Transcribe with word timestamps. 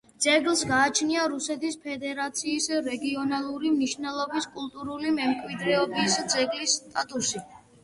ძეგლს 0.23 0.61
გააჩნია 0.69 1.25
რუსეთის 1.33 1.77
ფედერაციის 1.83 2.69
რეგიონალური 2.87 3.71
მნიშვნელობის 3.75 4.49
კულტურული 4.57 5.15
მემკვიდრეობის 5.21 6.19
ძეგლის 6.37 6.77
სტატუსი. 6.83 7.47